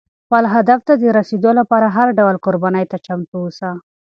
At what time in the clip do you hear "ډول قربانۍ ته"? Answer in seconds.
2.19-2.97